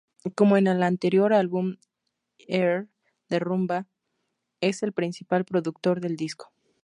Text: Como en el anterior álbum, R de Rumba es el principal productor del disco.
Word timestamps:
Como 0.33 0.57
en 0.57 0.65
el 0.65 0.81
anterior 0.81 1.31
álbum, 1.31 1.75
R 2.47 2.87
de 3.29 3.37
Rumba 3.39 3.85
es 4.59 4.81
el 4.81 4.93
principal 4.93 5.45
productor 5.45 6.01
del 6.01 6.15
disco. 6.15 6.51